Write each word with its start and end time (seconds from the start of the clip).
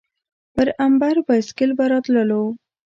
پر 0.53 0.67
امبر 0.85 1.15
بایسکل 1.27 1.71
به 1.77 1.85
راتللو. 1.91 2.41